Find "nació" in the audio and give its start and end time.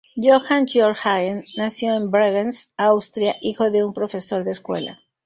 1.57-1.93